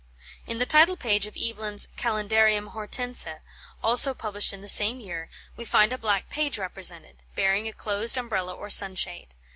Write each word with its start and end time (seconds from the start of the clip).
In 0.47 0.57
the 0.57 0.65
title 0.65 0.97
page 0.97 1.27
of 1.27 1.37
Evelyn's 1.37 1.87
"Kalendarium 1.95 2.69
Hortense," 2.69 3.27
also 3.83 4.15
published 4.15 4.51
in 4.51 4.61
the 4.61 4.67
same 4.67 4.99
year, 4.99 5.29
we 5.55 5.63
find 5.63 5.93
a 5.93 5.95
black 5.99 6.27
page 6.27 6.57
represented, 6.57 7.17
bearing 7.35 7.67
a 7.67 7.73
closed 7.73 8.17
Umbrella 8.17 8.55
or 8.55 8.71
Sunshade. 8.71 9.35